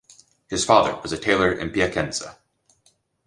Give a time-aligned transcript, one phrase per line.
[0.49, 2.39] His father was a tailor in Piacenza.